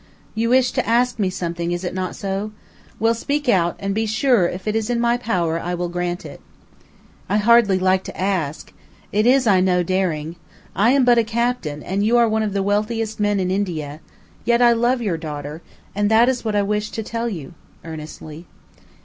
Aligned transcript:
"You 0.33 0.49
wish 0.49 0.71
to 0.71 0.89
ask 0.89 1.19
me 1.19 1.29
something, 1.29 1.71
is 1.71 1.83
it 1.83 1.93
not 1.93 2.15
so? 2.15 2.53
Well, 2.99 3.13
speak 3.13 3.47
out, 3.47 3.75
and 3.77 3.93
be 3.93 4.07
sure 4.07 4.47
if 4.49 4.67
it 4.67 4.75
is 4.75 4.89
in 4.89 4.99
my 4.99 5.15
power 5.15 5.59
I 5.59 5.75
will 5.75 5.89
grant 5.89 6.25
it." 6.25 6.41
"I 7.29 7.37
hardly 7.37 7.77
like 7.77 8.03
to 8.05 8.19
ask. 8.19 8.73
It 9.11 9.27
is, 9.27 9.45
I 9.45 9.59
know, 9.61 9.83
daring. 9.83 10.37
I 10.75 10.89
am 10.89 11.05
but 11.05 11.19
a 11.19 11.23
captain, 11.23 11.83
and 11.83 12.03
you 12.03 12.17
are 12.17 12.27
one 12.27 12.41
of 12.41 12.53
the 12.53 12.63
wealthiest 12.63 13.19
men 13.19 13.39
in 13.39 13.51
India; 13.51 13.99
yet 14.43 14.59
I 14.59 14.73
love 14.73 15.03
your 15.03 15.17
daughter, 15.17 15.61
and 15.93 16.09
that 16.09 16.27
is 16.27 16.43
what 16.43 16.55
I 16.55 16.63
wished 16.63 16.95
to 16.95 17.03
tell 17.03 17.29
you," 17.29 17.53
earnestly. 17.85 18.47